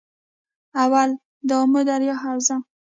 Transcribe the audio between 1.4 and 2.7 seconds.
دآمو دریا حوزه